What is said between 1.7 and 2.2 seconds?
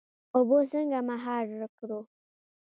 کړو؟